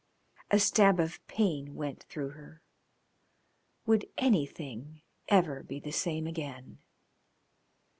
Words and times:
A 0.49 0.57
stab 0.57 0.99
of 0.99 1.19
pain 1.27 1.75
went: 1.75 2.05
through 2.05 2.29
her. 2.29 2.63
Would 3.85 4.09
anything 4.17 5.03
ever 5.27 5.61
be 5.61 5.79
the 5.79 5.91
same 5.91 6.25
again? 6.25 6.79